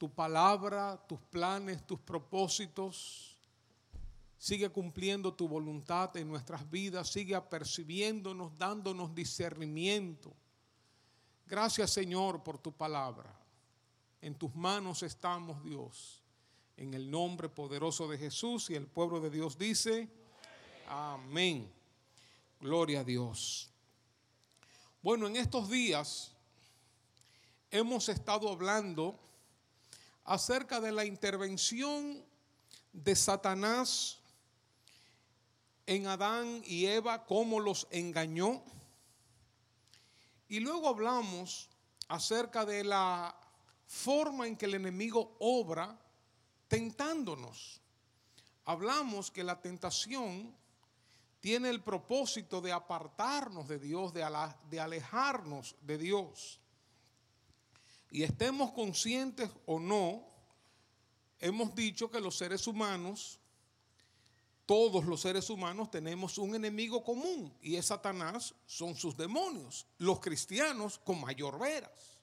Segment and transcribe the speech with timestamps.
[0.00, 3.36] tu palabra, tus planes, tus propósitos.
[4.38, 10.32] Sigue cumpliendo tu voluntad en nuestras vidas, sigue apercibiéndonos, dándonos discernimiento.
[11.46, 13.30] Gracias Señor por tu palabra.
[14.22, 16.22] En tus manos estamos, Dios.
[16.78, 20.08] En el nombre poderoso de Jesús y el pueblo de Dios dice,
[20.88, 21.70] amén.
[22.58, 23.70] Gloria a Dios.
[25.02, 26.32] Bueno, en estos días
[27.70, 29.20] hemos estado hablando
[30.24, 32.24] acerca de la intervención
[32.92, 34.18] de Satanás
[35.86, 38.62] en Adán y Eva, cómo los engañó.
[40.48, 41.68] Y luego hablamos
[42.08, 43.34] acerca de la
[43.86, 45.98] forma en que el enemigo obra
[46.68, 47.80] tentándonos.
[48.64, 50.54] Hablamos que la tentación
[51.40, 54.22] tiene el propósito de apartarnos de Dios, de,
[54.78, 56.60] alejarnos de Dios
[58.10, 60.26] y estemos conscientes o no,
[61.38, 63.38] hemos dicho que los seres humanos,
[64.66, 70.20] todos los seres humanos tenemos un enemigo común y es Satanás, son sus demonios, los
[70.20, 72.18] cristianos con mayor veras.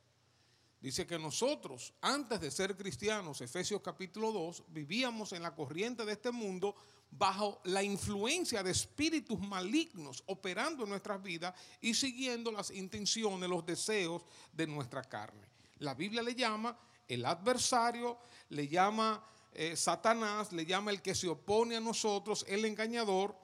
[0.79, 6.13] Dice que nosotros, antes de ser cristianos, Efesios capítulo 2, vivíamos en la corriente de
[6.13, 6.75] este mundo
[7.09, 13.65] bajo la influencia de espíritus malignos operando en nuestras vidas y siguiendo las intenciones, los
[13.65, 14.21] deseos
[14.53, 15.56] de nuestra carne.
[15.79, 18.17] La Biblia le llama el adversario,
[18.49, 23.35] le llama eh, Satanás, le llama el que se opone a nosotros, el engañador.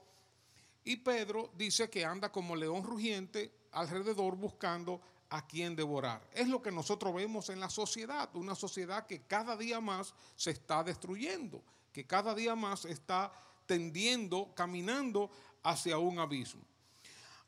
[0.84, 6.22] Y Pedro dice que anda como león rugiente alrededor buscando a quien devorar.
[6.34, 10.52] Es lo que nosotros vemos en la sociedad, una sociedad que cada día más se
[10.52, 13.32] está destruyendo, que cada día más está
[13.66, 15.32] tendiendo, caminando
[15.64, 16.62] hacia un abismo.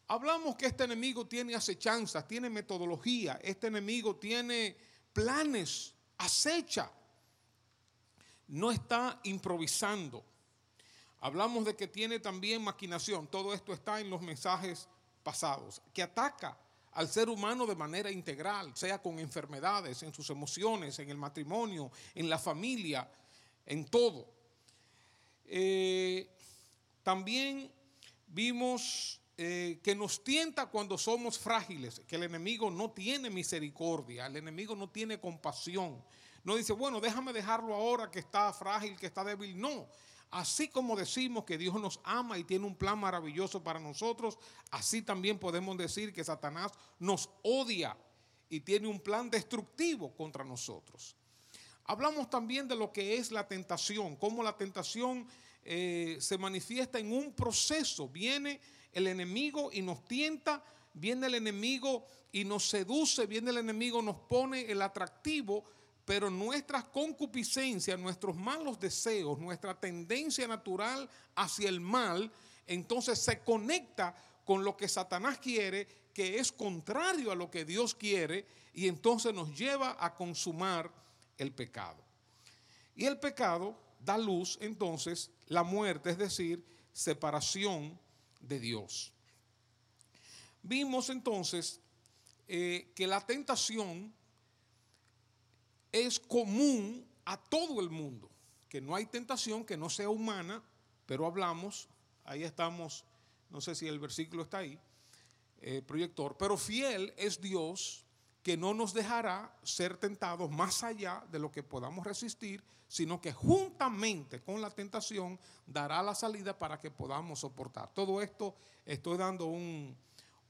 [0.07, 4.77] Hablamos que este enemigo tiene acechanzas, tiene metodología, este enemigo tiene
[5.11, 6.91] planes, acecha,
[8.49, 10.23] no está improvisando.
[11.21, 14.87] Hablamos de que tiene también maquinación, todo esto está en los mensajes
[15.23, 16.55] pasados, que ataca
[16.91, 21.91] al ser humano de manera integral, sea con enfermedades, en sus emociones, en el matrimonio,
[22.13, 23.09] en la familia,
[23.65, 24.29] en todo.
[25.45, 26.29] Eh,
[27.01, 27.71] también
[28.27, 34.37] vimos eh, que nos tienta cuando somos frágiles, que el enemigo no tiene misericordia, el
[34.37, 36.01] enemigo no tiene compasión.
[36.45, 39.59] No dice, bueno, déjame dejarlo ahora que está frágil, que está débil.
[39.59, 39.89] No,
[40.31, 44.37] así como decimos que Dios nos ama y tiene un plan maravilloso para nosotros,
[44.71, 47.97] así también podemos decir que Satanás nos odia
[48.47, 51.15] y tiene un plan destructivo contra nosotros.
[51.83, 55.27] Hablamos también de lo que es la tentación, cómo la tentación
[55.63, 58.61] eh, se manifiesta en un proceso, viene
[58.95, 60.63] el enemigo y nos tienta,
[60.93, 65.63] viene el enemigo y nos seduce, viene el enemigo, nos pone el atractivo,
[66.05, 72.31] pero nuestras concupiscencias, nuestros malos deseos, nuestra tendencia natural hacia el mal,
[72.65, 77.93] entonces se conecta con lo que Satanás quiere, que es contrario a lo que Dios
[77.93, 80.89] quiere, y entonces nos lleva a consumar
[81.37, 82.01] el pecado.
[82.95, 86.63] Y el pecado da luz entonces la muerte, es decir,
[86.93, 87.99] separación
[88.47, 89.11] de Dios.
[90.61, 91.79] Vimos entonces
[92.47, 94.13] eh, que la tentación
[95.91, 98.29] es común a todo el mundo,
[98.69, 100.63] que no hay tentación que no sea humana,
[101.05, 101.87] pero hablamos,
[102.23, 103.05] ahí estamos,
[103.49, 104.79] no sé si el versículo está ahí,
[105.61, 108.04] eh, proyector, pero fiel es Dios
[108.45, 113.33] que no nos dejará ser tentados más allá de lo que podamos resistir, sino que
[113.33, 117.91] juntamente con la tentación dará la salida para que podamos soportar.
[117.91, 118.53] Todo esto
[118.85, 119.97] estoy dando un,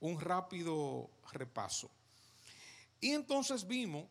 [0.02, 1.90] un rápido repaso.
[3.00, 4.08] Y entonces vimos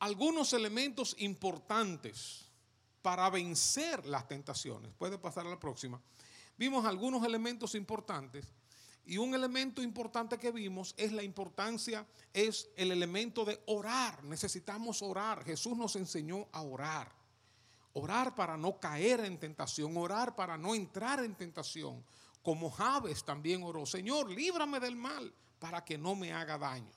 [0.00, 2.46] algunos elementos importantes
[3.00, 4.92] para vencer las tentaciones.
[4.98, 6.02] Puede pasar a la próxima.
[6.58, 8.44] Vimos algunos elementos importantes
[9.10, 14.22] y un elemento importante que vimos es la importancia, es el elemento de orar.
[14.22, 15.42] Necesitamos orar.
[15.42, 17.10] Jesús nos enseñó a orar.
[17.94, 22.04] Orar para no caer en tentación, orar para no entrar en tentación.
[22.40, 26.92] Como Javes también oró, Señor, líbrame del mal para que no me haga daño.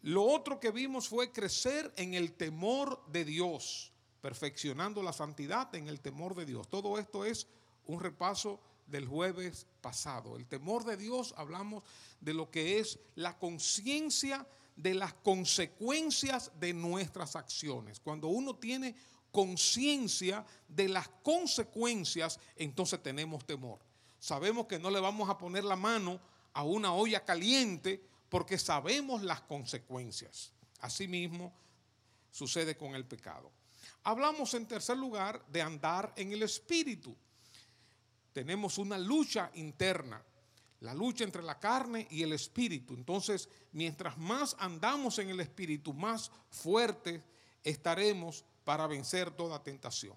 [0.00, 5.86] Lo otro que vimos fue crecer en el temor de Dios, perfeccionando la santidad en
[5.86, 6.68] el temor de Dios.
[6.68, 7.46] Todo esto es
[7.86, 8.58] un repaso
[8.92, 10.36] del jueves pasado.
[10.36, 11.82] El temor de Dios, hablamos
[12.20, 14.46] de lo que es la conciencia
[14.76, 17.98] de las consecuencias de nuestras acciones.
[17.98, 18.94] Cuando uno tiene
[19.32, 23.80] conciencia de las consecuencias, entonces tenemos temor.
[24.20, 26.20] Sabemos que no le vamos a poner la mano
[26.52, 30.52] a una olla caliente porque sabemos las consecuencias.
[30.80, 31.52] Asimismo,
[32.30, 33.50] sucede con el pecado.
[34.04, 37.16] Hablamos en tercer lugar de andar en el espíritu.
[38.32, 40.22] Tenemos una lucha interna,
[40.80, 42.94] la lucha entre la carne y el espíritu.
[42.94, 47.22] Entonces, mientras más andamos en el espíritu, más fuertes
[47.62, 50.16] estaremos para vencer toda tentación.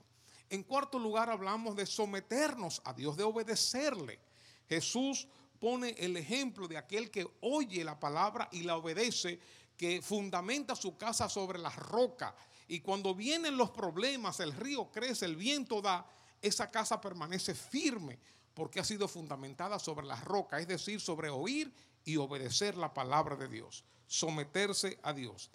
[0.50, 4.20] En cuarto lugar, hablamos de someternos a Dios, de obedecerle.
[4.68, 5.28] Jesús
[5.60, 9.40] pone el ejemplo de aquel que oye la palabra y la obedece,
[9.76, 12.36] que fundamenta su casa sobre la roca.
[12.68, 16.08] Y cuando vienen los problemas, el río crece, el viento da,
[16.48, 18.20] esa casa permanece firme
[18.54, 21.74] porque ha sido fundamentada sobre la roca, es decir, sobre oír
[22.06, 25.50] y obedecer la palabra de Dios, someterse a Dios.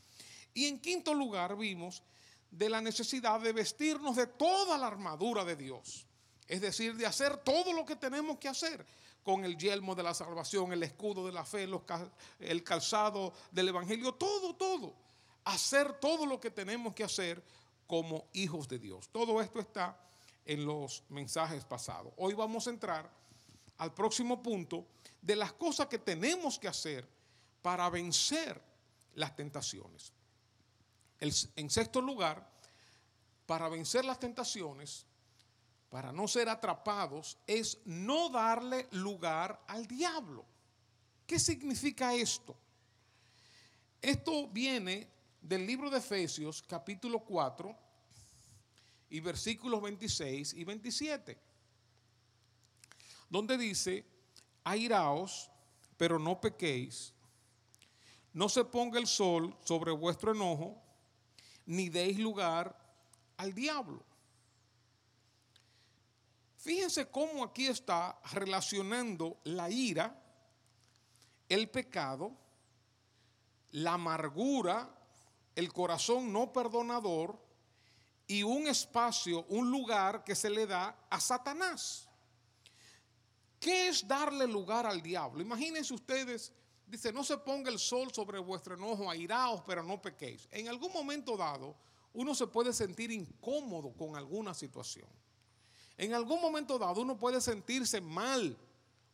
[0.53, 2.03] Y en quinto lugar vimos
[2.51, 6.07] de la necesidad de vestirnos de toda la armadura de Dios.
[6.47, 8.85] Es decir, de hacer todo lo que tenemos que hacer
[9.23, 11.69] con el yelmo de la salvación, el escudo de la fe,
[12.41, 14.95] el calzado del evangelio, todo, todo.
[15.45, 17.43] Hacer todo lo que tenemos que hacer
[17.87, 19.09] como hijos de Dios.
[19.13, 19.97] Todo esto está
[20.51, 22.13] en los mensajes pasados.
[22.17, 23.09] Hoy vamos a entrar
[23.79, 24.85] al próximo punto
[25.23, 27.09] de las cosas que tenemos que hacer
[27.63, 28.61] para vencer
[29.15, 30.13] las tentaciones
[31.21, 32.51] en sexto lugar,
[33.47, 35.07] para vencer las tentaciones,
[35.89, 40.45] para no ser atrapados, es no darle lugar al diablo.
[41.27, 42.57] ¿Qué significa esto?
[44.01, 45.09] Esto viene
[45.41, 47.90] del libro de Efesios capítulo 4
[49.11, 51.39] y versículos 26 y 27,
[53.29, 54.07] donde dice,
[54.65, 55.51] airaos,
[55.97, 57.13] pero no pequéis,
[58.33, 60.81] no se ponga el sol sobre vuestro enojo,
[61.67, 62.77] ni deis lugar
[63.37, 64.05] al diablo.
[66.57, 70.17] Fíjense cómo aquí está relacionando la ira,
[71.49, 72.37] el pecado,
[73.73, 74.95] la amargura,
[75.57, 77.50] el corazón no perdonador
[78.31, 82.09] y un espacio, un lugar que se le da a Satanás.
[83.59, 85.43] ¿Qué es darle lugar al diablo?
[85.43, 86.53] Imagínense ustedes
[86.91, 90.49] Dice, no se ponga el sol sobre vuestro enojo, airaos, pero no pequéis.
[90.51, 91.77] En algún momento dado,
[92.15, 95.09] uno se puede sentir incómodo con alguna situación.
[95.97, 98.59] En algún momento dado, uno puede sentirse mal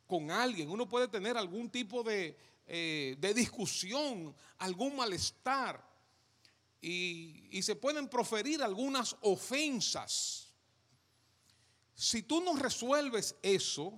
[0.07, 2.35] con alguien, uno puede tener algún tipo de,
[2.67, 5.87] eh, discusión, algún malestar,
[6.89, 10.55] y, se pueden proferir algunas ofensas.
[11.97, 13.93] Si tú no resuelves eso,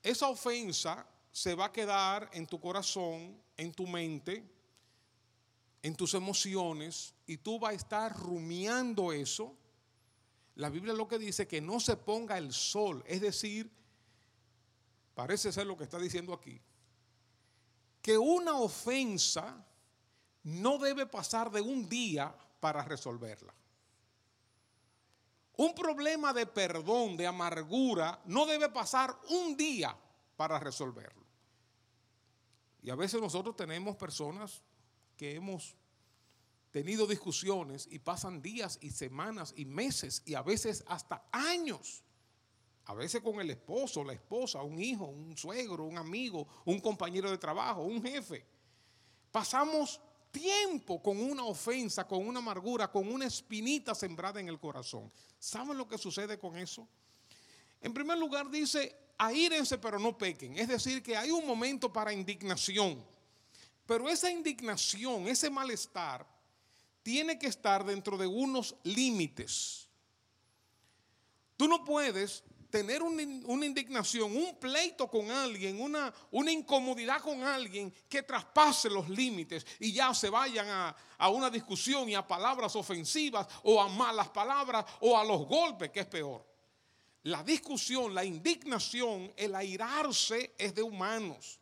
[0.00, 4.48] esa ofensa se va a quedar en tu corazón, en tu mente,
[5.82, 9.56] en tus emociones, y tú vas a estar rumiando eso.
[10.54, 13.68] La Biblia lo que dice que no se ponga el sol, es decir,
[15.14, 16.60] parece ser lo que está diciendo aquí,
[18.00, 19.66] que una ofensa
[20.44, 23.54] no debe pasar de un día para resolverla.
[25.56, 29.96] Un problema de perdón, de amargura, no debe pasar un día
[30.36, 31.24] para resolverlo.
[32.82, 34.62] Y a veces nosotros tenemos personas
[35.16, 35.76] que hemos
[36.70, 42.02] tenido discusiones y pasan días y semanas y meses y a veces hasta años.
[42.86, 47.30] A veces con el esposo, la esposa, un hijo, un suegro, un amigo, un compañero
[47.30, 48.44] de trabajo, un jefe.
[49.30, 50.00] Pasamos
[50.34, 55.10] tiempo con una ofensa, con una amargura, con una espinita sembrada en el corazón.
[55.38, 56.86] ¿Saben lo que sucede con eso?
[57.80, 60.58] En primer lugar dice, aírense pero no pequen.
[60.58, 63.02] Es decir, que hay un momento para indignación.
[63.86, 66.26] Pero esa indignación, ese malestar,
[67.02, 69.88] tiene que estar dentro de unos límites.
[71.56, 72.42] Tú no puedes
[72.74, 76.12] tener una, indignación, un pleito con alguien, una,
[76.50, 82.08] incomodidad con alguien que traspase los límites y ya se vayan a, a una discusión
[82.08, 86.44] y a palabras ofensivas o a malas palabras o a los golpes, que es peor.
[87.22, 91.60] La discusión, la indignación, el airarse es de humanos,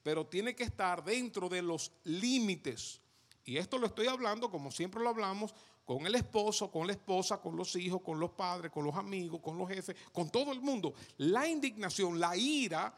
[0.00, 3.00] pero tiene que estar dentro de los límites.
[3.44, 5.52] Y esto lo estoy hablando, como siempre lo hablamos,
[5.84, 9.40] con el esposo, con la esposa, con los hijos, con los padres, con los amigos,
[9.42, 10.94] con los jefes, con todo el mundo.
[11.18, 12.94] La indignación, la ira,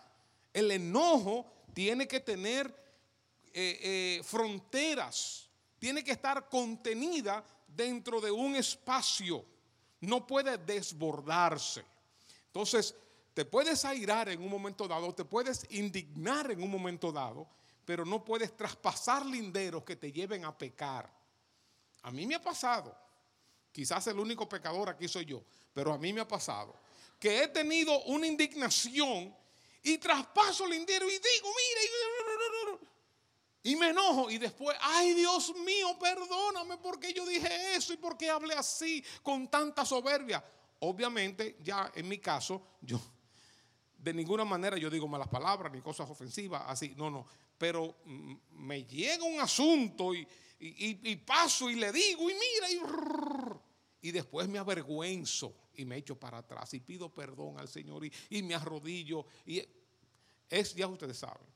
[0.52, 2.74] el enojo tiene que tener
[3.52, 5.48] eh, fronteras,
[5.78, 9.44] tiene que estar contenida dentro de un espacio,
[10.00, 11.84] no puede desbordarse.
[12.46, 12.94] Entonces,
[13.32, 17.48] te puedes airar en un momento dado, te puedes indignar en un momento dado,
[17.84, 21.12] pero no puedes traspasar linderos que te lleven a pecar.
[22.04, 22.96] A mí me ha pasado,
[23.72, 25.42] quizás el único pecador aquí soy yo,
[25.72, 26.78] pero a mí me ha pasado,
[27.18, 29.34] que he tenido una indignación
[29.82, 32.80] y traspaso el lindero y digo, mira,
[33.62, 38.28] y me enojo y después, ay Dios mío, perdóname porque yo dije eso y porque
[38.28, 40.44] hablé así con tanta soberbia.
[40.80, 43.00] Obviamente, ya en mi caso, yo
[43.96, 47.26] de ninguna manera yo digo malas palabras ni cosas ofensivas, así, no, no.
[47.56, 47.96] Pero
[48.50, 50.28] me llega un asunto y,
[51.26, 56.38] paso y le digo y mira y, y después me avergüenzo y me echo para
[56.38, 59.26] atrás y pido perdón al Señor y, me arrodillo.
[59.46, 59.62] Y
[60.48, 61.46] es, ya ustedes saben.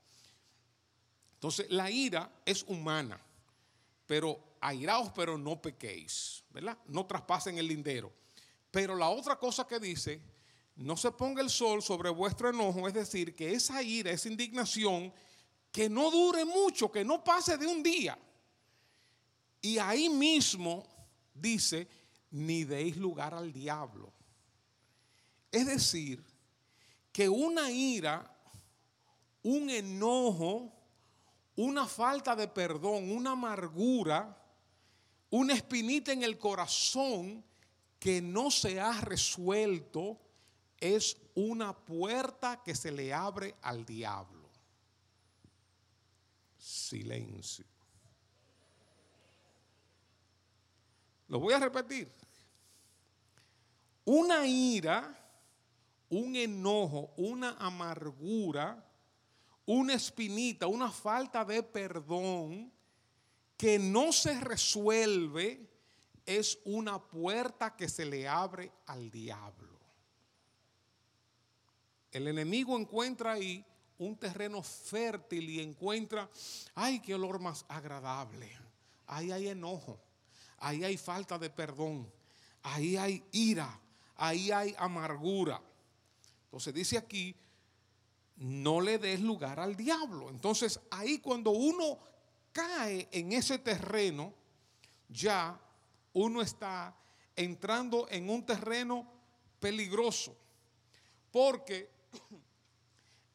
[1.35, 3.21] Entonces, la ira es humana,
[4.07, 6.76] pero airaos, pero no pequéis, ¿verdad?
[6.87, 8.12] No traspasen el lindero.
[8.71, 10.21] Pero la otra cosa que dice
[10.76, 15.12] no se ponga el sol sobre vuestro enojo, es decir, que esa ira, esa indignación,
[15.73, 18.17] que no dure mucho, que no pase de un día.
[19.61, 20.87] Y ahí mismo
[21.35, 21.88] dice,
[22.31, 24.12] ni deis lugar al diablo.
[25.50, 26.25] Es decir,
[27.12, 28.31] que una ira,
[29.43, 30.73] un enojo,
[31.57, 34.37] una falta de perdón, una amargura,
[35.31, 37.45] una espinita en el corazón
[37.99, 40.19] que no se ha resuelto,
[40.79, 44.49] es una puerta que se le abre al diablo.
[46.57, 47.77] Silencio.
[51.28, 52.11] Lo voy a repetir.
[54.04, 55.14] Una ira,
[56.08, 58.85] un enojo, una amargura,
[59.66, 62.73] una espinita, una falta de perdón
[63.56, 65.68] que no se resuelve
[66.25, 69.78] es una puerta que se le abre al diablo.
[72.11, 73.64] El enemigo encuentra ahí
[73.99, 76.30] un terreno fértil y encuentra,
[76.75, 78.50] ay, qué olor más agradable.
[79.06, 80.00] Ahí hay enojo,
[80.59, 82.11] ahí hay falta de perdón,
[82.62, 83.79] ahí hay ira,
[84.17, 85.61] ahí hay amargura.
[86.45, 87.35] Entonces dice aquí,
[88.37, 90.31] no le des lugar al diablo.
[90.31, 91.99] Entonces ahí cuando uno
[92.53, 94.33] cae en ese terreno,
[95.09, 95.59] ya
[96.12, 96.95] uno está
[97.37, 99.07] entrando en un terreno
[99.61, 100.37] peligroso.
[101.31, 101.91] Porque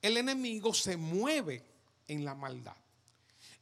[0.02, 1.64] el enemigo se mueve
[2.08, 2.76] en la maldad.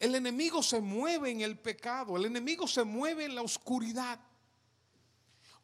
[0.02, 2.18] El enemigo se mueve en el pecado.
[2.18, 4.20] El enemigo se mueve en la oscuridad.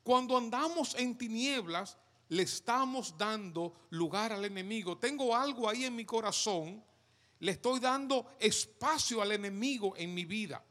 [0.04, 1.98] Cuando andamos en tinieblas,
[2.30, 4.96] le estamos dando lugar al enemigo.
[4.96, 6.84] Tengo algo ahí en mi corazón.
[7.40, 10.64] Le estoy dando espacio al enemigo en mi vida.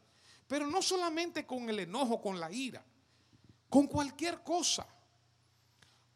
[0.46, 2.84] Pero no solamente con el enojo, con la ira.
[3.68, 4.86] Con cualquier cosa.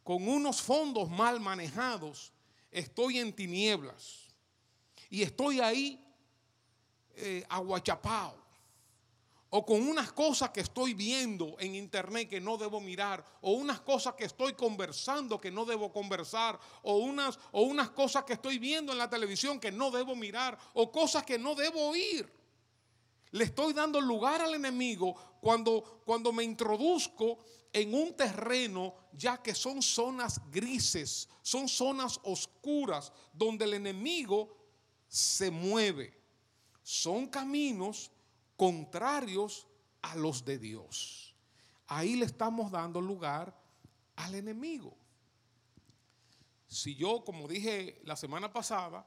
[0.04, 2.32] Con unos fondos mal manejados
[2.70, 4.28] estoy en tinieblas
[5.10, 6.09] y estoy ahí
[7.22, 8.40] eh, aguachapado
[9.50, 13.80] o con unas cosas que estoy viendo en internet que no debo mirar, o unas
[13.80, 18.58] cosas que estoy conversando que no debo conversar, o unas, o unas cosas que estoy
[18.58, 22.32] viendo en la televisión que no debo mirar, o cosas que no debo oír.
[23.32, 27.38] Le estoy dando lugar al enemigo cuando, cuando me introduzco
[27.72, 34.56] en un terreno ya que son zonas grises, son zonas oscuras donde el enemigo
[35.08, 36.19] se mueve.
[36.90, 38.10] Son caminos
[38.56, 39.68] contrarios
[40.02, 41.36] a los de Dios.
[41.86, 43.56] Ahí le estamos dando lugar
[44.16, 44.96] al enemigo.
[46.66, 49.06] Si yo, como dije la semana pasada,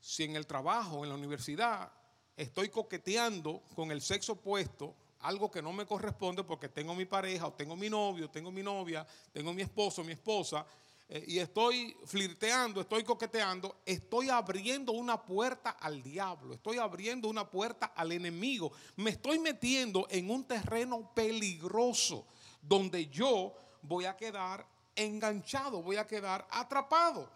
[0.00, 1.92] si en el trabajo, en la universidad,
[2.34, 7.48] estoy coqueteando con el sexo opuesto, algo que no me corresponde porque tengo mi pareja
[7.48, 10.64] o tengo mi novio, tengo mi novia, tengo mi esposo, mi esposa,
[11.08, 17.48] eh, y estoy flirteando, estoy coqueteando, estoy abriendo una puerta al diablo, estoy abriendo una
[17.48, 22.26] puerta al enemigo, me estoy metiendo en un terreno peligroso
[22.60, 27.30] donde yo voy a quedar enganchado, voy a quedar atrapado.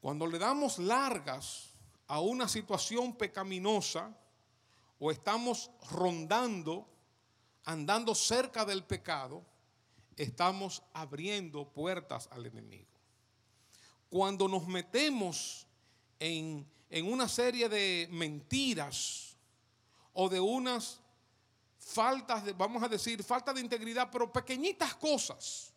[0.00, 1.70] Cuando le damos largas
[2.06, 4.16] a una situación pecaminosa,
[5.00, 6.86] o estamos rondando,
[7.64, 9.44] andando cerca del pecado,
[10.18, 12.86] estamos abriendo puertas al enemigo.
[14.10, 15.66] Cuando nos metemos
[16.18, 16.66] en,
[17.04, 19.36] una serie de mentiras
[20.12, 21.00] o de unas
[21.78, 25.72] faltas, de, vamos a decir, falta de integridad, pero pequeñitas cosas.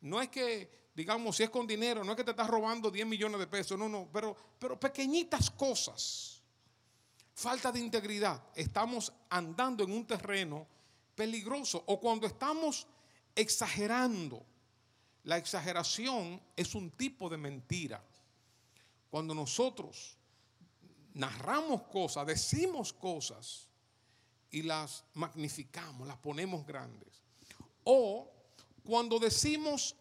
[0.00, 3.06] No es que, digamos, si es con dinero, no es que te estás robando 10
[3.06, 6.42] millones de pesos, no, no, pero, pero pequeñitas cosas
[7.34, 10.66] falta de integridad, estamos andando en un terreno
[11.14, 12.86] peligroso o cuando estamos
[13.34, 14.44] exagerando.
[15.24, 18.02] La exageración es un tipo de mentira.
[19.10, 20.16] Cuando nosotros
[21.14, 23.68] narramos cosas, decimos cosas
[24.50, 27.22] y las magnificamos, las ponemos grandes.
[27.84, 28.30] O
[28.82, 29.94] cuando decimos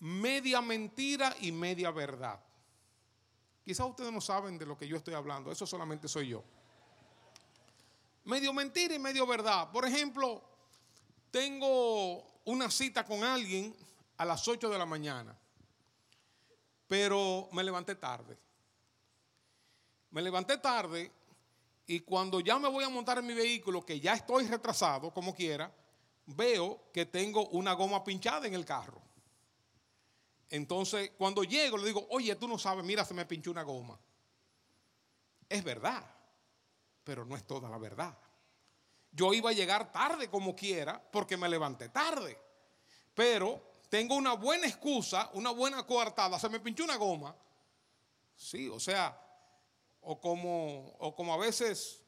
[0.00, 2.38] media mentira y media verdad.
[3.64, 6.44] Quizás ustedes no saben de lo que yo estoy hablando, eso solamente soy yo.
[8.24, 9.70] Medio mentira y medio verdad.
[9.70, 10.42] Por ejemplo,
[11.34, 13.74] tengo una cita con alguien
[14.18, 15.36] a las 8 de la mañana,
[16.86, 18.38] pero me levanté tarde.
[20.10, 21.10] Me levanté tarde
[21.88, 25.34] y cuando ya me voy a montar en mi vehículo, que ya estoy retrasado, como
[25.34, 25.74] quiera,
[26.26, 29.02] veo que tengo una goma pinchada en el carro.
[30.50, 33.98] Entonces, cuando llego, le digo, oye, tú no sabes, mira, se me pinchó una goma.
[35.48, 36.08] Es verdad,
[37.02, 38.16] pero no es toda la verdad.
[39.14, 42.36] Yo iba a llegar tarde como quiera porque me levanté tarde.
[43.14, 47.34] Pero tengo una buena excusa, una buena coartada, se me pinchó una goma.
[48.36, 49.16] Sí, o sea,
[50.00, 52.02] o como, o como a veces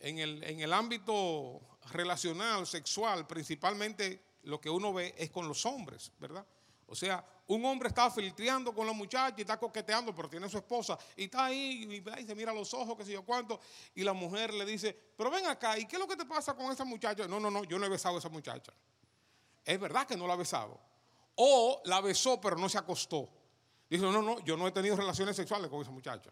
[0.00, 1.60] en el, en el ámbito
[1.92, 6.46] relacional, sexual, principalmente lo que uno ve es con los hombres, ¿verdad?
[6.86, 10.58] O sea, un hombre está filtreando con la muchacha y está coqueteando, pero tiene su
[10.58, 13.60] esposa y está ahí y, se mira los ojos, qué sé yo cuánto,
[13.94, 16.54] y la mujer le dice, pero ven acá, ¿y qué es lo que te pasa
[16.54, 17.26] con esa muchacha?
[17.26, 18.72] No, no, no, yo no he besado a esa muchacha.
[19.64, 20.78] Es verdad que no la ha besado.
[21.36, 23.28] O la besó, pero no se acostó.
[23.88, 26.30] Dice, no, no, yo no he tenido relaciones sexuales con esa muchacha.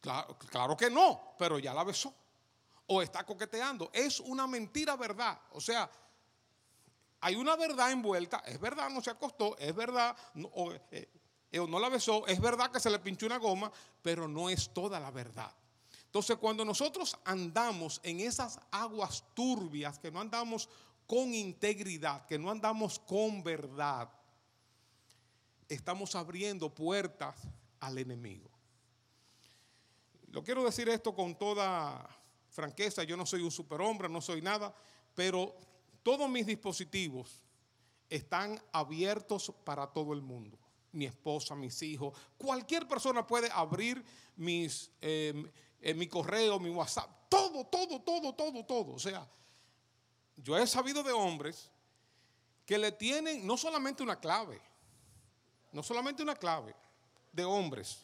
[0.00, 2.14] Claro, claro que no, pero ya la besó.
[2.86, 3.90] O está coqueteando.
[3.92, 5.40] Es una mentira verdad.
[5.52, 5.90] O sea,
[7.26, 8.38] hay una verdad envuelta.
[8.46, 9.58] Es verdad, no se acostó.
[9.58, 10.48] Es verdad, no,
[10.92, 12.24] eh, o, no la besó.
[12.28, 15.52] Es verdad que se le pinchó una goma, pero no es toda la verdad.
[16.04, 20.68] Entonces, cuando nosotros andamos en esas aguas turbias, que no andamos
[21.04, 24.08] con integridad, que no andamos con verdad,
[25.68, 27.34] estamos abriendo puertas
[27.80, 28.48] al enemigo.
[30.28, 32.08] Lo quiero decir esto con toda
[32.50, 34.72] franqueza, yo no soy un superhombre, no soy nada,
[35.16, 35.56] pero
[36.06, 37.42] todos mis dispositivos
[38.08, 40.56] están abiertos para todo el mundo.
[40.92, 44.04] Mi esposa, mis hijos, cualquier persona puede abrir
[44.36, 48.92] mis, eh, eh, mi correo, mi WhatsApp, todo, todo, todo, todo, todo.
[48.92, 49.28] O sea,
[50.36, 51.72] yo he sabido de hombres
[52.64, 54.62] que le tienen no solamente una clave,
[55.72, 56.72] no solamente una clave
[57.32, 57.98] de hombres,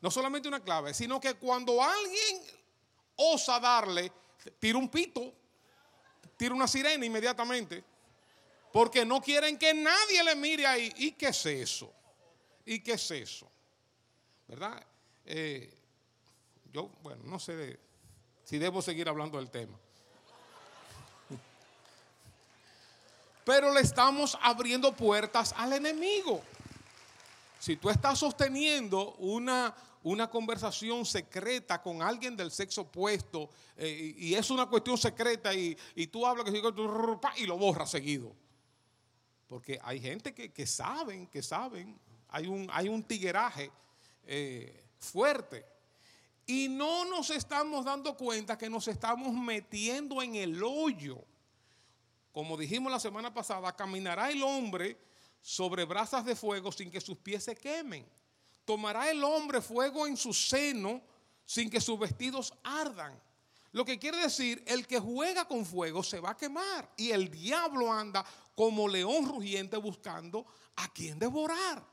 [0.00, 2.40] no solamente una clave, sino que cuando alguien
[3.16, 4.12] osa darle,
[4.60, 5.41] tira un pito,
[6.36, 7.84] tira una sirena inmediatamente,
[8.72, 10.92] porque no quieren que nadie le mire ahí.
[10.96, 11.92] ¿Y qué es eso?
[12.64, 13.50] ¿Y qué es eso?
[14.48, 14.84] ¿Verdad?
[15.24, 15.72] Eh,
[16.72, 17.78] yo, bueno, no sé
[18.44, 19.78] si debo seguir hablando del tema.
[23.44, 26.42] Pero le estamos abriendo puertas al enemigo.
[27.62, 29.72] Si tú estás sosteniendo una,
[30.02, 35.76] una conversación secreta con alguien del sexo opuesto eh, y, es una cuestión secreta y,
[36.10, 36.60] tú hablas que
[37.36, 38.34] y lo borras seguido.
[39.46, 41.96] Porque hay gente que, saben, que saben,
[42.30, 43.70] hay un, hay un tigueraje
[44.26, 45.64] eh, fuerte.
[46.44, 51.24] Y no nos estamos dando cuenta que nos estamos metiendo en el hoyo.
[52.32, 55.11] Como dijimos la semana pasada, caminará el hombre
[55.42, 58.08] sobre brasas de fuego sin que sus pies se quemen.
[58.64, 61.02] Tomará el hombre fuego en su seno
[61.44, 63.20] sin que sus vestidos ardan.
[63.72, 66.92] Lo que quiere decir, el que juega con fuego se va a quemar.
[66.96, 68.24] Y el diablo anda
[68.54, 71.84] como león rugiente buscando a quien devorar.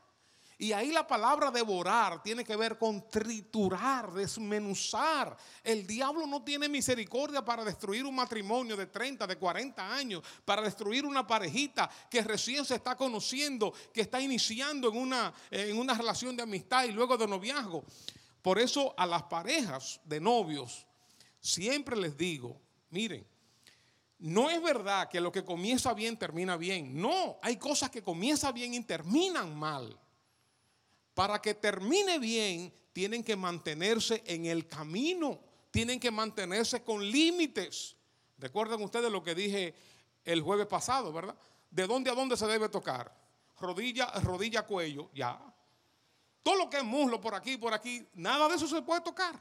[0.60, 5.34] Y ahí la palabra devorar tiene que ver con triturar, desmenuzar.
[5.64, 10.60] El diablo no tiene misericordia para destruir un matrimonio de 30, de 40 años, para
[10.60, 15.94] destruir una parejita que recién se está conociendo, que está iniciando en una, en una
[15.94, 17.82] relación de amistad y luego de noviazgo.
[18.42, 20.86] Por eso a las parejas de novios
[21.40, 23.26] siempre les digo, miren,
[24.18, 27.00] no es verdad que lo que comienza bien termina bien.
[27.00, 29.98] No, hay cosas que comienzan bien y terminan mal
[31.14, 37.96] para que termine bien, tienen que mantenerse en el camino, tienen que mantenerse con límites.
[38.38, 39.74] Recuerden ustedes lo que dije
[40.24, 41.36] el jueves pasado, ¿verdad?
[41.70, 43.14] ¿De dónde a dónde se debe tocar?
[43.60, 45.38] Rodilla, rodilla, cuello, ya.
[46.42, 49.38] Todo lo que es muslo por aquí, por aquí, nada de eso se puede tocar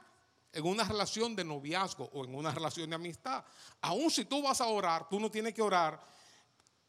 [0.52, 3.44] en una relación de noviazgo o en una relación de amistad.
[3.82, 6.00] Aún si tú vas a orar, tú no tienes que orar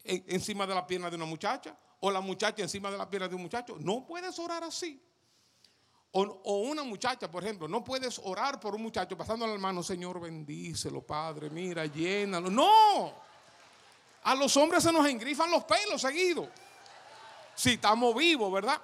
[0.03, 3.35] encima de la pierna de una muchacha o la muchacha encima de la pierna de
[3.35, 3.77] un muchacho.
[3.79, 5.01] No puedes orar así.
[6.13, 6.23] O,
[6.69, 11.01] una muchacha, por ejemplo, no puedes orar por un muchacho pasándole la mano, Señor, bendícelo,
[11.01, 12.49] Padre, mira, llénalo.
[12.49, 13.13] No,
[14.23, 16.49] a los hombres se nos engrifan los pelos seguido.
[17.55, 18.81] Si estamos vivos, ¿verdad?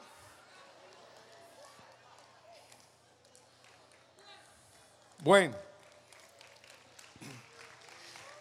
[5.20, 5.58] Bueno,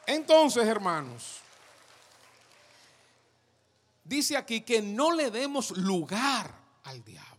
[0.06, 1.40] entonces, hermanos,
[4.06, 7.36] dice aquí que no le demos lugar al diablo.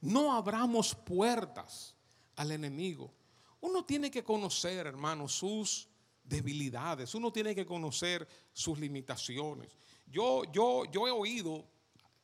[0.00, 1.94] No abramos puertas
[2.36, 3.12] al enemigo.
[3.60, 5.88] Uno tiene que conocer, hermanos, sus
[6.24, 7.14] debilidades.
[7.14, 9.76] Uno tiene que conocer sus limitaciones.
[10.06, 11.66] Yo, yo, yo he oído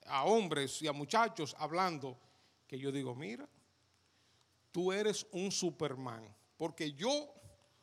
[0.06, 2.18] a hombres y a muchachos hablando
[2.66, 3.48] que yo digo, mira,
[4.72, 6.34] tú eres un Superman.
[6.56, 7.34] Porque yo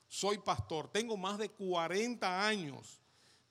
[0.08, 3.03] soy pastor, tengo más de 40 años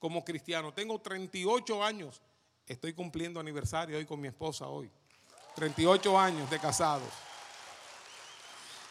[0.03, 2.21] como cristiano, tengo 38 años,
[2.67, 4.91] estoy cumpliendo aniversario hoy con mi esposa hoy.
[5.55, 7.07] 38 años de casados.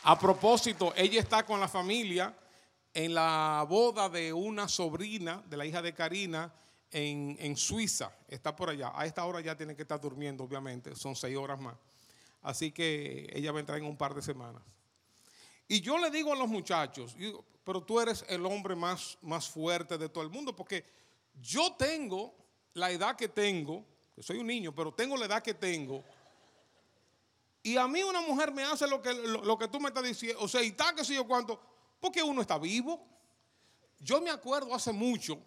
[0.05, 2.35] A propósito, ella está con la familia
[2.95, 6.51] en la boda de una sobrina de la hija de Karina
[6.91, 8.11] en, en, Suiza.
[8.27, 8.91] Está por allá.
[8.95, 10.97] A esta hora ya tiene que estar durmiendo, obviamente.
[10.97, 11.75] Son seis horas más.
[12.41, 14.63] Así que ella va a entrar en un par de semanas.
[15.69, 17.15] Y yo le digo a los muchachos,
[17.65, 21.02] pero tú eres el hombre más, más fuerte de todo el mundo, porque
[21.41, 22.35] yo tengo
[22.75, 26.05] la edad que tengo, que soy un niño, pero tengo la edad que tengo
[27.63, 30.43] y a mí una mujer me hace lo que, lo, que tú me estás diciendo,
[30.43, 31.61] o sea, y tal que sé yo cuánto,
[32.01, 33.07] porque uno está vivo.
[34.01, 35.39] Yo me acuerdo hace mucho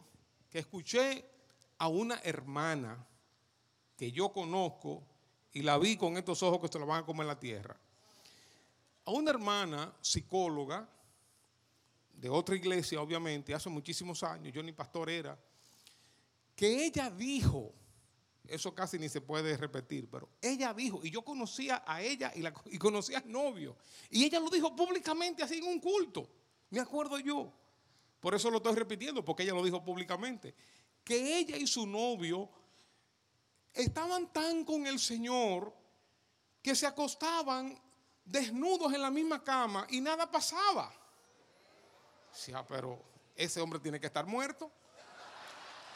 [0.49, 1.25] que escuché
[1.77, 3.05] a una hermana
[3.97, 5.03] que yo conozco
[5.51, 7.77] y la vi con estos ojos que se la van a comer la tierra.
[9.03, 10.87] A una hermana psicóloga
[12.13, 15.37] de otra iglesia, obviamente, hace muchísimos años, yo ni pastor era,
[16.55, 17.73] que ella dijo,
[18.47, 22.77] eso casi ni se puede repetir, pero ella dijo, y yo conocía a ella y,
[22.77, 23.75] conocía al novio,
[24.09, 26.29] y ella lo dijo públicamente así en un culto,
[26.69, 27.51] me acuerdo yo.
[28.19, 30.55] Por eso lo estoy repitiendo, porque ella lo dijo públicamente,
[31.03, 32.49] que ella y su novio
[33.71, 35.71] estaban tan con el Señor
[36.61, 37.79] que se acostaban
[38.23, 40.91] desnudos en la misma cama y nada pasaba.
[42.67, 43.01] Pero
[43.35, 44.71] ese hombre tiene que estar muerto,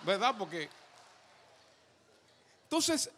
[0.06, 0.36] ¿verdad?
[0.38, 0.70] Porque
[2.70, 3.10] entonces,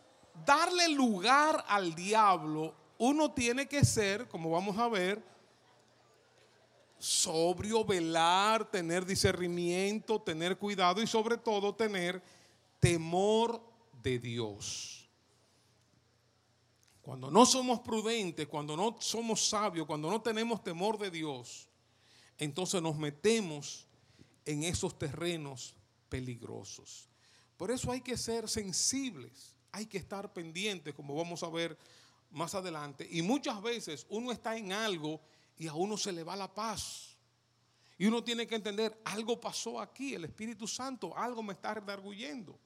[0.46, 5.22] darle lugar al diablo, uno tiene que ser, como vamos a ver,
[6.98, 12.24] sobrio, velar, tener discernimiento, tener cuidado y sobre todo tener
[12.80, 13.62] temor
[14.02, 15.10] de Dios.
[17.02, 21.68] Cuando no somos prudentes, cuando no somos sabios, cuando no tenemos temor de Dios,
[22.38, 23.86] entonces nos metemos
[24.46, 25.76] en esos terrenos
[26.12, 27.08] peligrosos.
[27.56, 31.78] Por eso hay que ser sensibles, hay que estar pendientes, como vamos a ver
[32.32, 33.08] más adelante.
[33.10, 35.22] Y muchas veces uno está en algo
[35.58, 37.16] y a uno se le va la paz.
[37.98, 42.60] Y uno tiene que entender, algo pasó aquí, el Espíritu Santo, algo me está redarguyendo.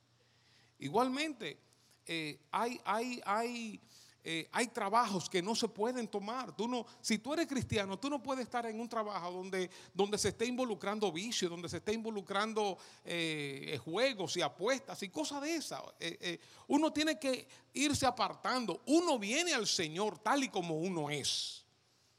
[0.79, 1.59] Igualmente,
[2.07, 3.81] eh, hay, hay, hay
[4.27, 6.55] eh, hay trabajos que no se pueden tomar.
[6.55, 10.17] Tú no, si tú eres cristiano, tú no puedes estar en un trabajo donde, donde
[10.17, 15.55] se esté involucrando vicio, donde se esté involucrando eh, juegos y apuestas y cosas de
[15.55, 15.79] esas.
[15.99, 18.81] Eh, uno tiene que irse apartando.
[18.87, 21.63] Uno viene al Señor tal y como uno es.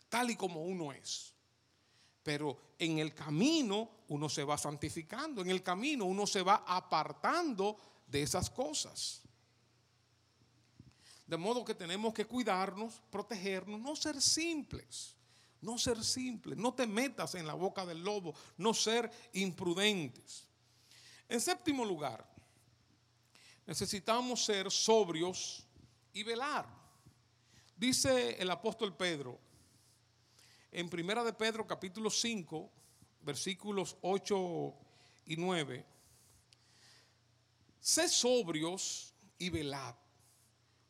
[0.09, 1.35] Tal y como uno es.
[2.23, 5.43] Pero en el camino uno se va santificando.
[5.43, 9.26] En el camino uno se va apartando de esas cosas.
[11.27, 15.17] De modo que tenemos que cuidarnos, protegernos, no ser simples.
[15.61, 20.47] No ser simples, no te metas en la boca del lobo, no ser imprudentes.
[21.29, 22.25] En séptimo lugar,
[23.67, 25.67] necesitamos ser sobrios
[26.13, 26.69] y velar.
[27.75, 29.41] Dice el apóstol Pedro
[30.71, 32.71] en Primera de Pedro capítulo 5,
[33.23, 34.75] versículos 8
[35.27, 35.85] y 9.
[37.81, 39.95] Sé sobrios y velad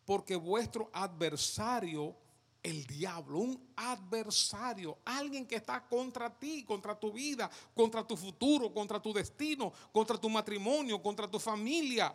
[0.07, 2.15] porque vuestro adversario,
[2.63, 8.73] el diablo, un adversario, alguien que está contra ti, contra tu vida, contra tu futuro,
[8.73, 12.15] contra tu destino, contra tu matrimonio, contra tu familia,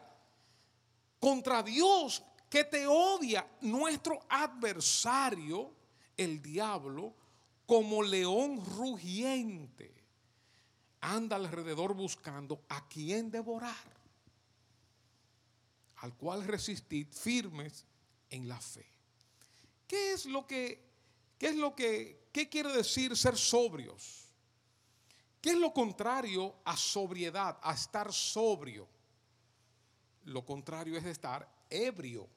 [1.20, 5.72] contra Dios que te odia, nuestro adversario,
[6.18, 7.14] el diablo,
[7.66, 9.94] como león rugiente,
[11.00, 14.01] anda alrededor buscando a quien devorar
[16.02, 17.86] al cual resistid firmes
[18.30, 18.86] en la fe.
[19.88, 20.84] ¿Qué es lo que,
[21.38, 24.26] qué es lo que, qué quiere decir ser sobrios?
[25.40, 28.88] ¿Qué es lo contrario a sobriedad, a estar sobrio?
[30.26, 32.28] Lo contrario es estar ebrio.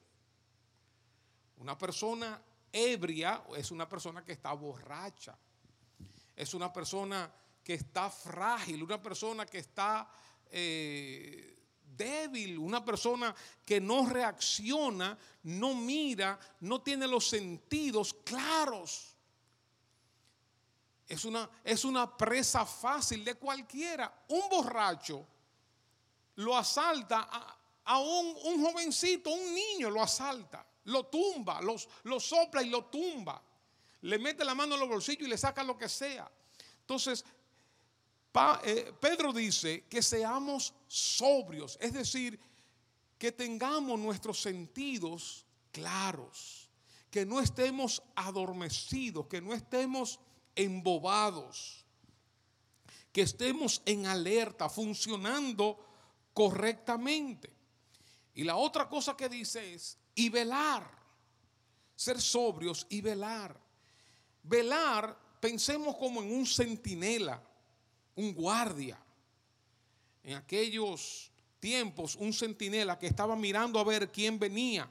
[1.57, 5.37] Una persona ebria es una persona que está borracha.
[6.35, 7.31] Es una persona
[7.63, 10.07] que está frágil, una persona que está
[10.51, 11.64] eh,
[11.95, 13.33] débil, una persona
[13.65, 19.15] que no reacciona, no mira, no tiene los sentidos claros.
[21.07, 24.25] Es una, es una presa fácil de cualquiera.
[24.29, 25.25] Un borracho
[26.35, 27.29] lo asalta
[27.83, 33.41] a, un, un, jovencito, un niño lo asalta, lo tumba, lo sopla y lo tumba.
[34.01, 36.29] Le mete la mano en los bolsillos y le saca lo que sea.
[36.85, 37.25] Entonces,
[38.63, 42.39] eh, Pedro dice que seamos sobrios, es decir,
[43.17, 46.69] que tengamos nuestros sentidos claros,
[47.09, 50.19] que no estemos adormecidos, que no estemos
[50.55, 51.85] embobados,
[53.11, 55.79] que estemos en alerta, funcionando
[56.33, 57.53] correctamente.
[58.33, 60.89] Y la otra cosa que dice es, y velar,
[61.95, 63.57] ser sobrios y velar.
[64.43, 67.41] Velar, pensemos como en un centinela,
[68.15, 68.97] un guardia.
[70.23, 74.89] En aquellos tiempos, un centinela que estaba mirando a ver quién venía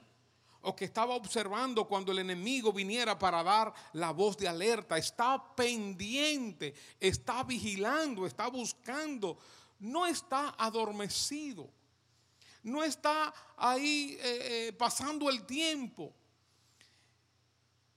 [0.65, 5.55] o que estaba observando cuando el enemigo viniera para dar la voz de alerta, está
[5.55, 9.37] pendiente, está vigilando, está buscando,
[9.79, 11.69] no está adormecido,
[12.63, 16.15] no está ahí eh, eh, pasando el tiempo,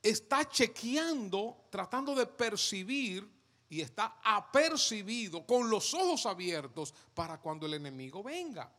[0.03, 3.36] está chequeando, tratando de percibir
[3.69, 8.71] y está apercibido con los ojos abiertos para cuando el enemigo venga.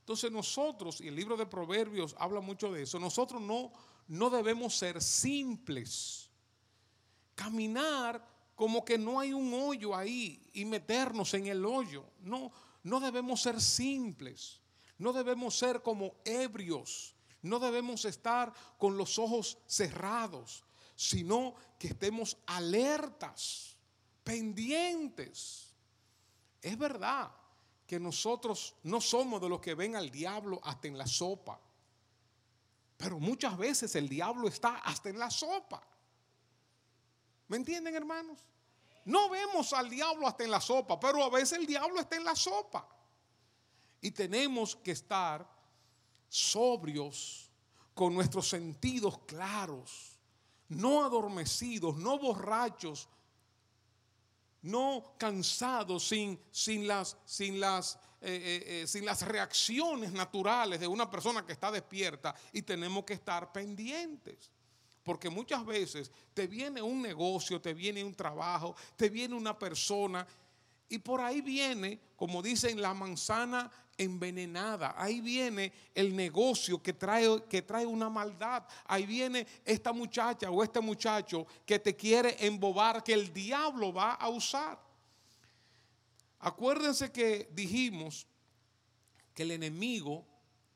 [0.00, 3.72] Entonces nosotros, y el libro de Proverbios habla mucho de eso, nosotros no,
[4.06, 6.30] no debemos ser simples.
[7.34, 12.04] Caminar como que no hay un hoyo ahí y meternos en el hoyo.
[12.20, 12.50] No,
[12.82, 14.60] no debemos ser simples.
[14.96, 17.14] No debemos ser como ebrios.
[17.42, 20.64] No debemos estar con los ojos cerrados,
[20.96, 23.76] sino que estemos alertas,
[24.28, 25.72] pendientes.
[26.60, 27.30] Es verdad
[27.86, 31.58] que nosotros no somos de los que ven al diablo hasta en la sopa.
[32.98, 35.82] Pero muchas veces el diablo está hasta en la sopa.
[37.46, 38.38] ¿Me entienden, hermanos?
[39.06, 42.24] No vemos al diablo hasta en la sopa, pero a veces el diablo está en
[42.24, 42.86] la sopa.
[44.02, 45.48] Y tenemos que estar
[46.28, 47.50] sobrios,
[47.94, 50.18] con nuestros sentidos claros,
[50.68, 53.08] no adormecidos, no borrachos,
[54.62, 60.86] no cansados, sin, sin, las, sin, las, eh, eh, eh, sin las reacciones naturales de
[60.86, 64.50] una persona que está despierta y tenemos que estar pendientes.
[65.02, 70.26] Porque muchas veces te viene un negocio, te viene un trabajo, te viene una persona
[70.88, 74.94] y por ahí viene, como dicen, la manzana envenenada.
[74.96, 78.64] Ahí viene el negocio que trae, que trae una maldad.
[78.86, 84.14] Ahí viene esta muchacha o este muchacho que te quiere embobar, que el diablo va
[84.14, 84.80] a usar.
[86.38, 88.26] Acuérdense que dijimos
[89.34, 90.24] que el enemigo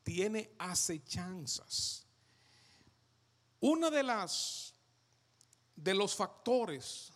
[0.02, 2.04] tiene acechanzas.
[3.60, 4.74] Una de las
[5.76, 7.12] de los factores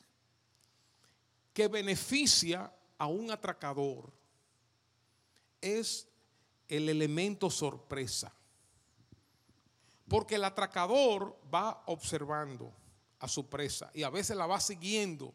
[1.52, 4.12] que beneficia a un atracador
[5.60, 6.08] es
[6.68, 8.32] el elemento sorpresa.
[10.08, 12.72] Porque el atracador va observando
[13.18, 15.34] a su presa y a veces la va siguiendo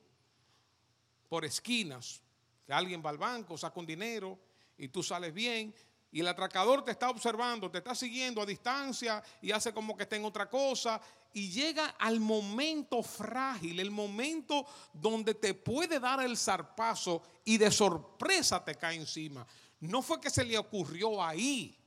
[1.28, 2.22] por esquinas.
[2.66, 4.38] Que alguien va al banco, saca un dinero
[4.78, 5.74] y tú sales bien.
[6.12, 10.04] Y el atracador te está observando, te está siguiendo a distancia y hace como que
[10.04, 11.00] está en otra cosa.
[11.34, 17.72] Y llega al momento frágil, el momento donde te puede dar el zarpazo y de
[17.72, 19.48] sorpresa te cae encima.
[19.80, 21.78] No fue que se le ocurrió ahí.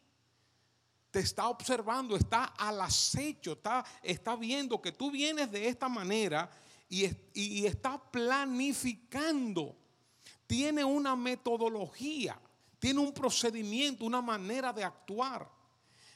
[1.10, 6.50] Te está observando, está al acecho, está, está viendo que tú vienes de esta manera
[6.88, 9.76] y, y está planificando.
[10.46, 12.40] Tiene una metodología,
[12.84, 15.50] tiene un procedimiento, una manera de actuar.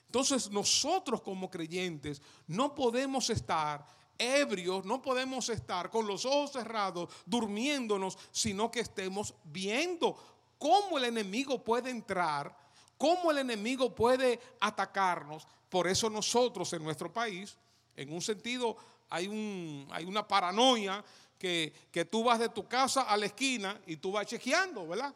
[0.05, 3.87] Entonces nosotros como creyentes no podemos estar
[4.19, 10.15] ebrios, no podemos estar con los ojos cerrados, durmiéndonos, sino que estemos viendo
[10.59, 12.55] cómo el enemigo puede entrar,
[12.99, 15.49] cómo el enemigo puede atacarnos.
[15.71, 17.57] Por eso nosotros en nuestro país,
[17.97, 18.77] en un sentido,
[19.09, 21.03] hay, un, hay una paranoia
[21.39, 21.73] que,
[22.11, 25.15] tú vas de tu casa a la esquina y tú vas chequeando, ¿verdad?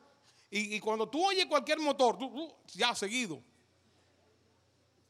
[0.55, 3.43] Y, cuando tú oyes cualquier motor, tú, ya seguido.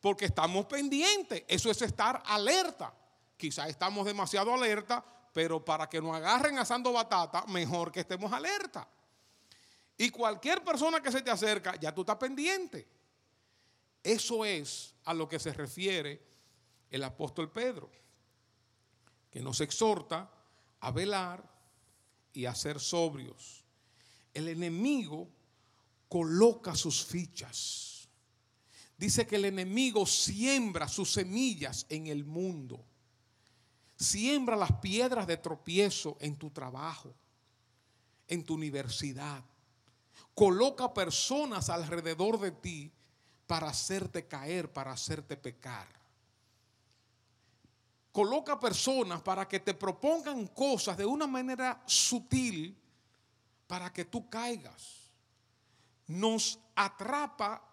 [0.01, 1.43] Porque estamos pendientes.
[1.49, 2.95] Eso es estar alerta.
[3.37, 8.87] Quizás estamos demasiado alerta, pero para que nos agarren asando batata, mejor que estemos alerta.
[9.99, 12.87] Y cualquier persona que se te acerca, ya tú estás pendiente.
[14.01, 16.23] Eso es a lo que se refiere
[16.89, 17.91] el apóstol Pedro.
[19.29, 20.31] que nos exhorta
[20.79, 21.43] a velar
[22.33, 23.62] y a ser sobrios.
[24.35, 25.29] El enemigo
[26.09, 28.09] coloca sus fichas.
[28.97, 32.85] Dice que el enemigo siembra sus semillas en el mundo.
[33.97, 37.15] Siembra las piedras de tropiezo en tu trabajo,
[38.29, 39.45] en tu universidad.
[40.35, 42.93] Coloca personas alrededor de ti
[43.47, 45.89] para hacerte caer, para hacerte pecar.
[48.13, 52.79] Coloca personas para que te propongan cosas de una manera sutil
[53.73, 55.09] para que tú caigas.
[56.07, 57.67] Nos atrapa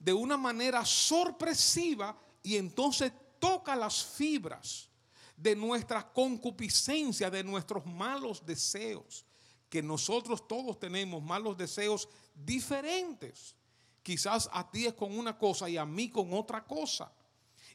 [0.00, 4.90] de una manera sorpresiva y entonces toca las fibras
[5.36, 9.24] de nuestra concupiscencia, de nuestros malos deseos,
[9.68, 13.54] que nosotros todos tenemos malos deseos diferentes.
[14.02, 17.12] Quizás a ti es con una cosa y a mí con otra cosa.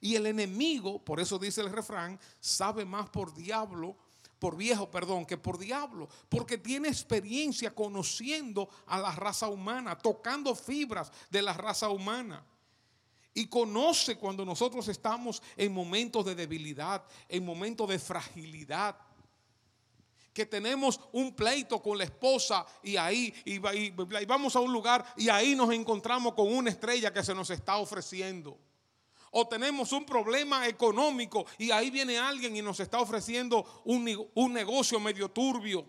[0.02, 3.96] Y el enemigo, por eso dice el refrán, sabe más por diablo,
[4.40, 10.56] por viejo, perdón, que por diablo, porque tiene experiencia conociendo a la raza humana, tocando
[10.56, 12.44] fibras de la raza humana.
[13.34, 18.98] Y conoce cuando nosotros estamos en momentos de debilidad, en momentos de fragilidad.
[20.34, 23.60] Que tenemos un pleito con la esposa y ahí y,
[24.26, 27.78] vamos a un lugar y ahí nos encontramos con una estrella que se nos está
[27.78, 28.58] ofreciendo.
[29.32, 34.54] O tenemos un problema económico y ahí viene alguien y nos está ofreciendo un, un
[34.54, 35.86] negocio medio turbio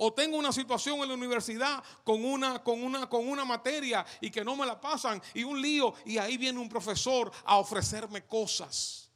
[0.00, 4.30] o tengo una situación en la universidad con una, con, una, con una materia y
[4.30, 8.24] que no me la pasan y un lío y ahí viene un profesor a ofrecerme
[8.24, 9.10] cosas.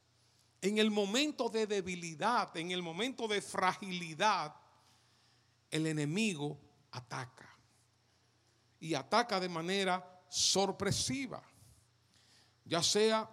[0.61, 4.57] En el momento de debilidad, en el momento de fragilidad,
[5.71, 6.59] el enemigo
[6.91, 7.49] ataca.
[8.81, 11.41] Y ataca de manera sorpresiva.
[12.65, 13.31] Ya sea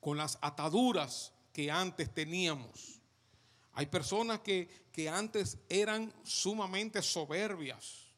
[0.00, 3.00] con las ataduras que antes teníamos.
[3.72, 8.08] Hay personas que, que antes eran sumamente soberbias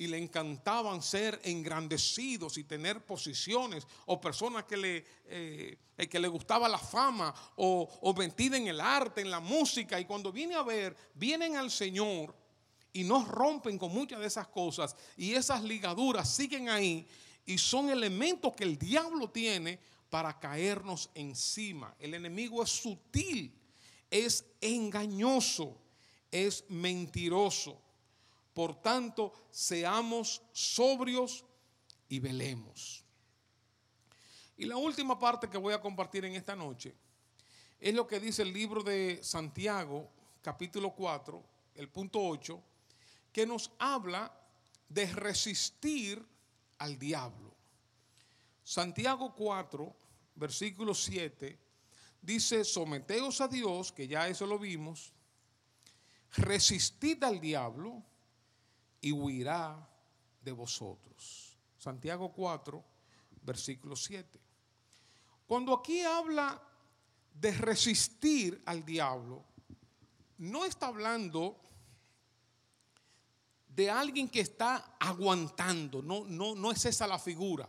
[0.00, 5.76] y le encantaban ser engrandecidos y tener posiciones, o personas que le, eh,
[6.10, 10.32] que le gustaba la fama, o, o en el arte, en la música, y cuando
[10.32, 12.34] viene a ver, vienen al Señor
[12.94, 17.06] y nos rompen con muchas de esas cosas, y esas ligaduras siguen ahí,
[17.46, 21.94] y son elementos que el diablo tiene para caernos encima.
[21.98, 23.54] El enemigo es sutil
[24.10, 25.78] es engañoso,
[26.30, 27.80] es mentiroso.
[28.52, 31.44] Por tanto, seamos sobrios
[32.08, 33.04] y velemos.
[34.56, 36.94] Y la última parte que voy a compartir en esta noche
[37.78, 40.10] es lo que dice el libro de Santiago,
[40.42, 41.42] capítulo 4,
[41.76, 42.60] el punto 8,
[43.32, 44.36] que nos habla
[44.88, 46.22] de resistir
[46.80, 47.54] al diablo.
[48.62, 49.96] Santiago 4,
[50.34, 51.58] versículo 7
[52.20, 55.12] dice, someteos a Dios, que ya eso lo vimos,
[56.36, 58.02] resistid al diablo
[59.00, 59.88] y huirá
[60.42, 61.56] de vosotros.
[61.76, 62.84] Santiago 4,
[63.42, 64.40] versículo 7.
[65.46, 66.62] Cuando aquí habla
[67.34, 69.44] de resistir al diablo,
[70.38, 71.60] no está hablando
[73.80, 77.66] de alguien que está aguantando, no, no, no es esa la figura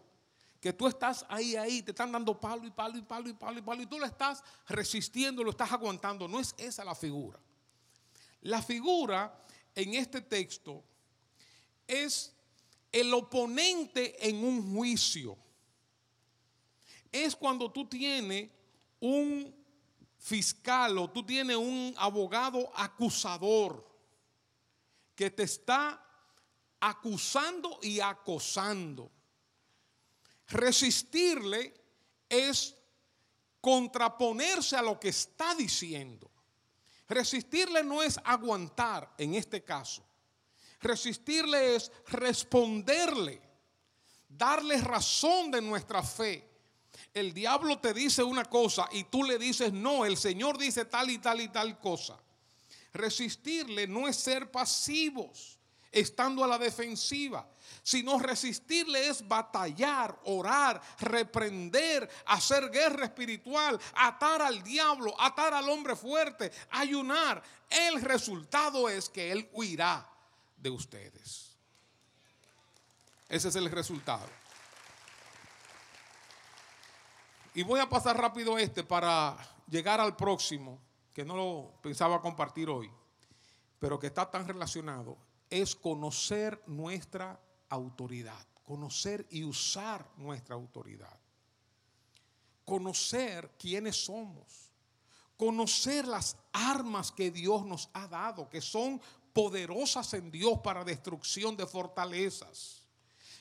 [0.60, 3.60] que tú estás ahí, ahí, te están dando palo y palo y palo y palo
[3.60, 6.28] y palo y tú lo estás resistiendo, lo estás aguantando.
[6.28, 7.40] No es esa la figura.
[8.42, 9.44] La figura
[9.74, 10.84] en este texto
[11.88, 12.36] es
[12.92, 15.36] el oponente en un juicio.
[17.12, 18.52] Es cuando tú tienes
[19.00, 19.56] un
[20.20, 23.91] fiscal o tú tienes un abogado acusador
[25.16, 26.04] que te está
[26.80, 29.12] acusando y acosando.
[30.48, 31.74] Resistirle
[32.28, 32.76] es
[33.62, 36.30] contraponerse a lo que está diciendo.
[37.08, 40.04] Resistirle no es aguantar en este caso.
[40.80, 43.42] Resistirle es responderle,
[44.28, 46.50] darle razón de nuestra fe.
[47.14, 51.10] El diablo te dice una cosa y tú le dices no, el Señor dice tal
[51.10, 52.18] y tal y tal cosa.
[52.94, 55.58] Resistirle no es ser pasivos,
[55.92, 57.48] estando a la defensiva
[57.84, 65.96] sino resistirle es batallar, orar, reprender, hacer guerra espiritual, atar al diablo, atar al hombre
[65.96, 67.42] fuerte, ayunar.
[67.70, 70.08] El resultado es que Él huirá
[70.58, 71.56] de ustedes.
[73.30, 74.28] Ese es el resultado.
[77.54, 79.38] Y voy a pasar rápido este para
[79.70, 80.80] llegar al próximo,
[81.14, 82.90] que no lo pensaba compartir hoy,
[83.80, 85.18] pero que está tan relacionado,
[85.50, 87.40] es conocer nuestra
[87.70, 91.20] autoridad, conocer y usar nuestra autoridad,
[92.64, 94.72] conocer quiénes somos,
[95.36, 99.02] conocer las armas que Dios nos ha dado, que son
[99.34, 102.81] poderosas en Dios para destrucción de fortalezas.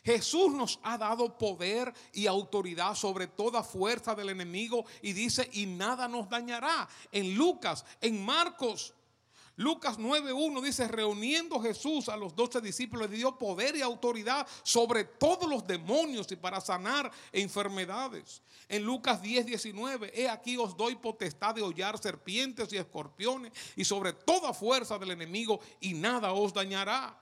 [0.05, 5.66] Jesús nos ha dado poder y autoridad sobre toda fuerza del enemigo y dice, y
[5.66, 6.88] nada nos dañará.
[7.12, 8.94] En Lucas, en Marcos,
[9.61, 15.05] Lucas 9.1 dice, reuniendo Jesús a los doce discípulos, le dio poder y autoridad sobre
[15.05, 18.40] todos los demonios y para sanar enfermedades.
[18.70, 24.14] En Lucas 10.19, he aquí os doy potestad de hollar serpientes y escorpiones y sobre
[24.14, 27.20] toda fuerza del enemigo y nada os dañará.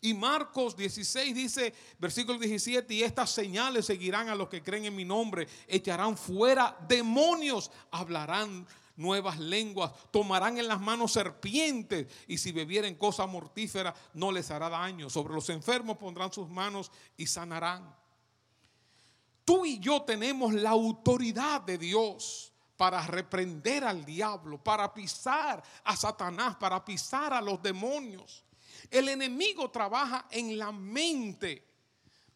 [0.00, 4.96] Y Marcos 16 dice, versículo 17, y estas señales seguirán a los que creen en
[4.96, 8.66] mi nombre, echarán fuera demonios, hablarán
[8.96, 14.68] nuevas lenguas, tomarán en las manos serpientes y si bebieren cosa mortífera no les hará
[14.68, 15.10] daño.
[15.10, 17.94] Sobre los enfermos pondrán sus manos y sanarán.
[19.44, 25.96] Tú y yo tenemos la autoridad de Dios para reprender al diablo, para pisar a
[25.96, 28.45] Satanás, para pisar a los demonios.
[28.90, 31.66] El enemigo trabaja en la mente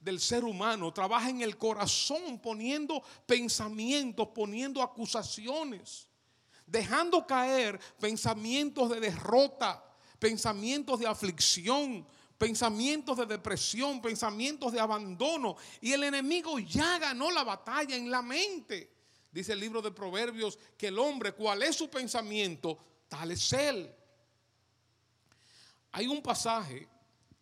[0.01, 6.09] del ser humano, trabaja en el corazón poniendo pensamientos, poniendo acusaciones,
[6.67, 9.85] dejando caer pensamientos de derrota,
[10.19, 12.07] pensamientos de aflicción,
[12.39, 15.57] pensamientos de depresión, pensamientos de abandono.
[15.81, 18.95] Y el enemigo ya ganó la batalla en la mente.
[19.31, 22.79] Dice el libro de Proverbios que el hombre, cuál es su pensamiento,
[23.09, 23.95] tal es él.
[25.93, 26.89] Hay un pasaje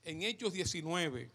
[0.02, 1.30] en Hechos 19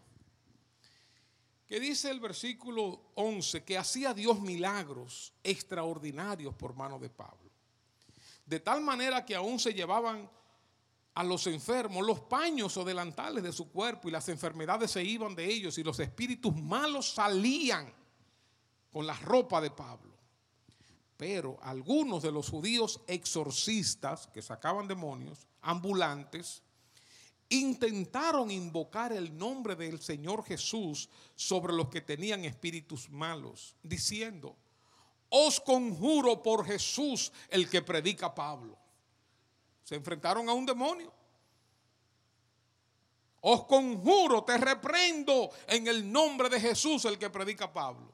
[1.66, 7.50] que dice el versículo 11 que hacía Dios milagros extraordinarios por mano de Pablo.
[8.44, 10.28] De tal manera que aún se llevaban
[11.14, 15.34] a los enfermos los paños o delantales de su cuerpo y las enfermedades se iban
[15.34, 17.92] de ellos y los espíritus malos salían
[18.90, 20.12] con la ropa de Pablo.
[21.16, 26.62] Pero algunos de los judíos exorcistas que sacaban demonios, ambulantes,
[27.48, 34.56] intentaron invocar el nombre del Señor Jesús sobre los que tenían espíritus malos, diciendo,
[35.28, 38.78] os conjuro por Jesús el que predica Pablo.
[39.82, 41.12] Se enfrentaron a un demonio.
[43.40, 48.10] Os conjuro, te reprendo en el nombre de Jesús el que predica Pablo.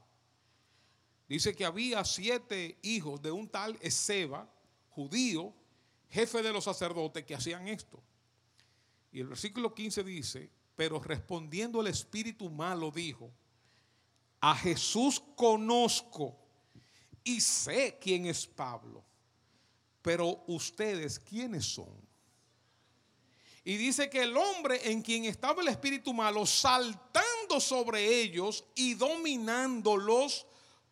[1.29, 4.51] Dice que había siete hijos de un tal Ezeba,
[4.89, 5.55] judío,
[6.09, 8.03] jefe de los sacerdotes, que hacían esto.
[9.13, 13.31] Y el versículo 15 dice, pero respondiendo el espíritu malo dijo,
[14.41, 16.37] a Jesús conozco
[17.25, 19.05] y sé quién es Pablo,
[20.01, 22.11] pero ustedes, ¿quiénes son?
[23.63, 28.95] Y dice que el hombre en quien estaba el espíritu malo, saltando sobre ellos y
[28.95, 30.47] dominándolos,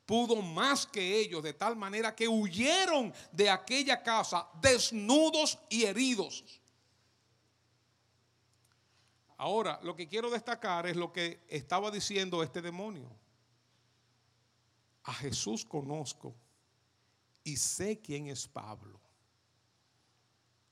[0.04, 6.44] pudo más que ellos, de tal manera que huyeron de aquella casa desnudos y heridos.
[9.38, 13.08] Ahora, lo que quiero destacar es lo que estaba diciendo este demonio.
[15.04, 16.34] A Jesús conozco
[17.44, 19.00] y sé quién es Pablo.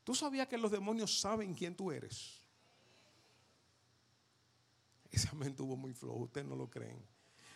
[0.03, 2.41] ¿Tú sabías que los demonios saben quién tú eres?
[5.11, 7.01] Ese amén tuvo muy flojo, ustedes no lo creen.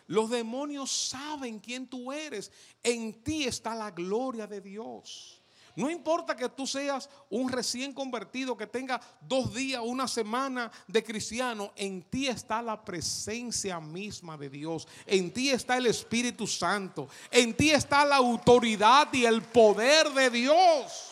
[0.07, 2.51] Los demonios saben quién tú eres.
[2.83, 5.40] En ti está la gloria de Dios.
[5.77, 11.03] No importa que tú seas un recién convertido, que tenga dos días, una semana de
[11.03, 17.09] cristiano, en ti está la presencia misma de Dios, en ti está el Espíritu Santo,
[17.31, 21.11] en ti está la autoridad y el poder de Dios.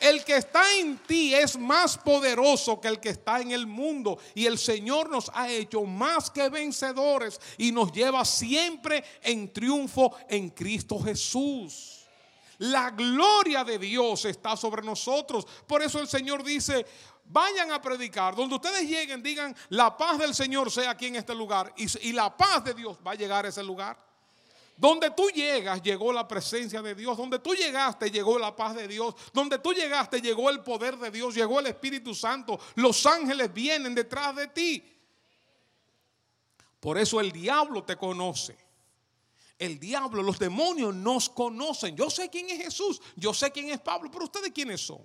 [0.00, 4.18] El que está en ti es más poderoso que el que está en el mundo.
[4.34, 10.14] Y el Señor nos ha hecho más que vencedores y nos lleva siempre en triunfo
[10.28, 12.03] en Cristo Jesús.
[12.58, 15.46] La gloria de Dios está sobre nosotros.
[15.66, 16.86] Por eso el Señor dice,
[17.24, 18.34] vayan a predicar.
[18.34, 21.72] Donde ustedes lleguen, digan, la paz del Señor sea aquí en este lugar.
[21.76, 23.98] Y, la paz de Dios va a llegar a ese lugar.
[24.76, 27.16] Donde tú llegas, llegó la presencia de Dios.
[27.16, 29.14] Donde tú llegaste, llegó la paz de Dios.
[29.32, 31.34] Donde tú llegaste, llegó el poder de Dios.
[31.34, 32.58] Llegó el Espíritu Santo.
[32.76, 34.90] Los ángeles vienen detrás de ti.
[36.80, 38.63] Por eso el diablo te conoce.
[39.58, 41.96] El diablo, los demonios nos conocen.
[41.96, 45.02] Yo sé quién es Jesús, yo sé quién es Pablo, pero ustedes quiénes son.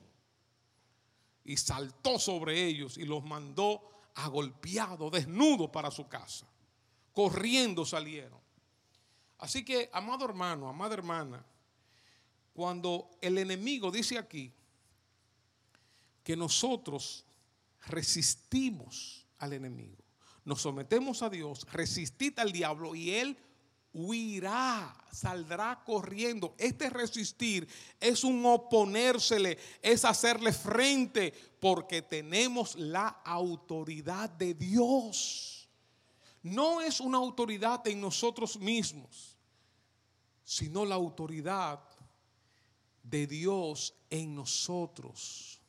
[1.43, 3.82] Y saltó sobre ellos y los mandó
[4.16, 6.47] agolpeados, desnudos para su casa.
[7.14, 8.39] Corriendo salieron.
[9.38, 11.45] Así que, amado hermano, amada hermana,
[12.54, 14.52] cuando el enemigo dice aquí
[16.24, 17.26] que nosotros
[17.88, 20.04] resistimos al enemigo,
[20.43, 23.38] nos sometemos a Dios, resistid al diablo y él
[23.93, 26.55] huirá, saldrá corriendo.
[26.57, 27.67] Este resistir
[27.99, 35.67] es un oponérsele, es hacerle frente, porque tenemos la autoridad de Dios.
[36.41, 39.37] No es una autoridad en nosotros mismos,
[40.43, 41.81] sino la autoridad
[43.03, 45.59] de Dios en nosotros.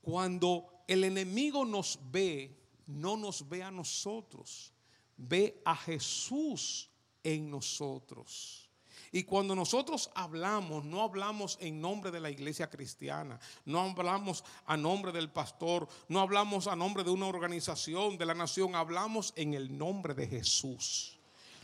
[0.00, 4.72] Cuando el enemigo nos ve, no nos ve a nosotros,
[5.16, 6.90] ve a Jesús
[7.22, 8.68] en nosotros.
[9.10, 14.76] Y cuando nosotros hablamos, no hablamos en nombre de la iglesia cristiana, no hablamos a
[14.76, 19.54] nombre del pastor, no hablamos a nombre de una organización, de la nación, hablamos en
[19.54, 21.18] el nombre de Jesús.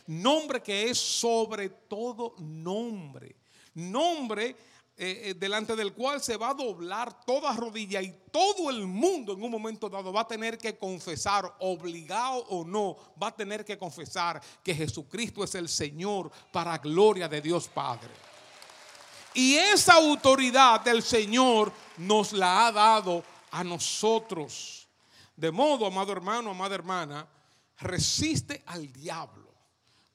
[0.06, 3.36] Nombre que es sobre todo nombre.
[3.74, 4.56] Nombre
[4.96, 9.32] eh, eh, delante del cual se va a doblar toda rodilla y todo el mundo
[9.32, 13.64] en un momento dado va a tener que confesar, obligado o no, va a tener
[13.64, 18.10] que confesar que Jesucristo es el Señor para gloria de Dios Padre.
[19.34, 24.86] Y esa autoridad del Señor nos la ha dado a nosotros.
[25.34, 27.28] De modo, amado hermano, amada hermana,
[27.78, 29.43] resiste al diablo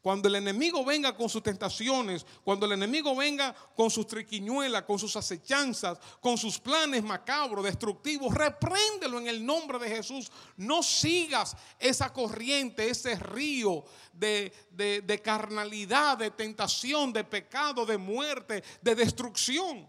[0.09, 4.97] cuando el enemigo venga con sus tentaciones, cuando el enemigo venga con sus triquiñuelas, con
[4.97, 10.31] sus acechanzas, con sus planes macabros, destructivos, repréndelo en el nombre de Jesús.
[10.57, 18.63] No sigas esa corriente, ese río de, de carnalidad, de tentación, de pecado, de muerte,
[18.81, 19.87] de destrucción.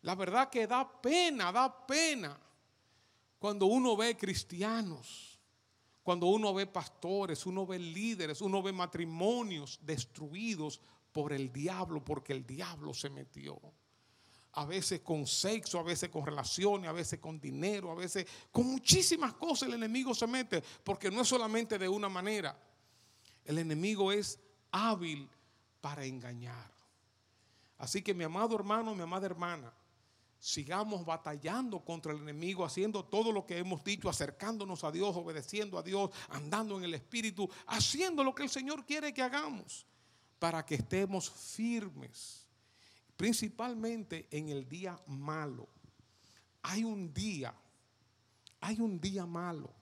[0.00, 2.36] La verdad que da pena, da pena
[3.38, 5.31] cuando uno ve cristianos
[6.02, 10.80] cuando uno ve pastores, uno ve líderes, uno ve matrimonios destruidos
[11.12, 13.60] por el diablo, porque el diablo se metió.
[14.54, 18.66] A veces con sexo, a veces con relaciones, a veces con dinero, a veces con
[18.66, 22.58] muchísimas cosas el enemigo se mete, porque no es solamente de una manera.
[23.44, 24.38] El enemigo es
[24.72, 25.28] hábil
[25.80, 26.70] para engañar.
[27.78, 29.72] Así que mi amado hermano, mi amada hermana,
[30.42, 35.78] sigamos batallando contra el enemigo, haciendo todo lo que hemos dicho, acercándonos a Dios, obedeciendo
[35.78, 39.86] a Dios, andando en el Espíritu, haciendo lo que el Señor quiere que hagamos,
[40.40, 42.44] para que estemos firmes,
[43.16, 45.68] principalmente en el día malo.
[46.62, 47.54] Hay un día,
[48.60, 49.72] hay un día malo.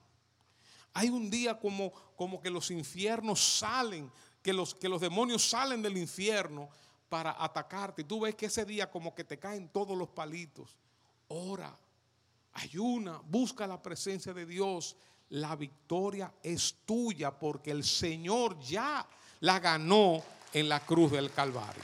[0.93, 4.11] Hay un día como, como que los infiernos salen,
[4.43, 6.69] que los, que los demonios salen del infierno
[7.11, 8.05] para atacarte.
[8.05, 10.77] Tú ves que ese día como que te caen todos los palitos.
[11.27, 11.77] Ora,
[12.53, 14.95] ayuna, busca la presencia de Dios.
[15.31, 19.05] La victoria es tuya porque el Señor ya
[19.41, 21.83] la ganó en la cruz del Calvario.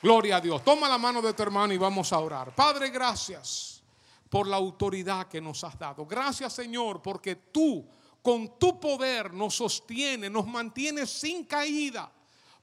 [0.00, 0.62] Gloria a Dios.
[0.62, 2.54] Toma la mano de tu hermano y vamos a orar.
[2.54, 3.82] Padre, gracias
[4.30, 6.06] por la autoridad que nos has dado.
[6.06, 7.88] Gracias, Señor, porque tú
[8.22, 12.12] con tu poder nos sostiene, nos mantiene sin caída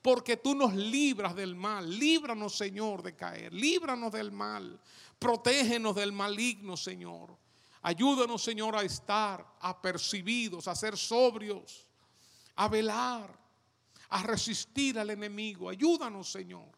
[0.01, 1.99] porque tú nos libras del mal.
[1.99, 3.53] Líbranos, Señor, de caer.
[3.53, 4.79] Líbranos del mal.
[5.19, 7.37] Protégenos del maligno, Señor.
[7.83, 11.87] Ayúdanos, Señor, a estar apercibidos, a ser sobrios,
[12.55, 13.39] a velar,
[14.09, 15.69] a resistir al enemigo.
[15.69, 16.69] Ayúdanos, Señor,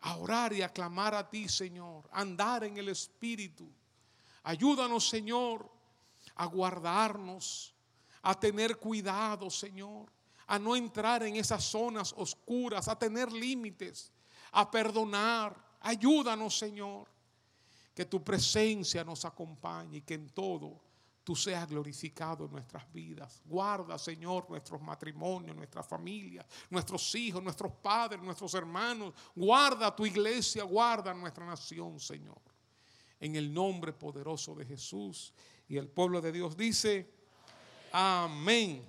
[0.00, 3.70] a orar y a clamar a ti, Señor, a andar en el Espíritu.
[4.42, 5.70] Ayúdanos, Señor,
[6.34, 7.74] a guardarnos,
[8.22, 10.17] a tener cuidado, Señor
[10.48, 14.10] a no entrar en esas zonas oscuras, a tener límites,
[14.52, 15.54] a perdonar.
[15.80, 17.06] Ayúdanos, Señor,
[17.94, 20.80] que tu presencia nos acompañe y que en todo
[21.22, 23.42] tú seas glorificado en nuestras vidas.
[23.44, 29.12] Guarda, Señor, nuestros matrimonios, nuestras familias, nuestros hijos, nuestros padres, nuestros hermanos.
[29.36, 32.40] Guarda tu iglesia, guarda nuestra nación, Señor.
[33.20, 35.34] En el nombre poderoso de Jesús.
[35.68, 37.12] Y el pueblo de Dios dice,
[37.92, 38.82] amén.